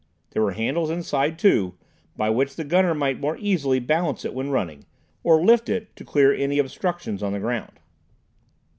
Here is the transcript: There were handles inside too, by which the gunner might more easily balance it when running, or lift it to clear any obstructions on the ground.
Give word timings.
There 0.31 0.41
were 0.41 0.53
handles 0.53 0.89
inside 0.89 1.37
too, 1.37 1.75
by 2.17 2.31
which 2.31 2.55
the 2.55 2.63
gunner 2.63 2.95
might 2.95 3.19
more 3.19 3.37
easily 3.37 3.77
balance 3.79 4.25
it 4.25 4.33
when 4.33 4.49
running, 4.49 4.85
or 5.23 5.45
lift 5.45 5.69
it 5.69 5.95
to 5.95 6.03
clear 6.03 6.33
any 6.33 6.57
obstructions 6.57 7.21
on 7.21 7.33
the 7.33 7.39
ground. 7.39 7.79